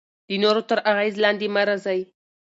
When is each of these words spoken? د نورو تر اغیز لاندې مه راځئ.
د 0.29 0.31
نورو 0.43 0.61
تر 0.69 0.79
اغیز 0.91 1.15
لاندې 1.23 1.47
مه 1.55 1.61
راځئ. 1.69 1.99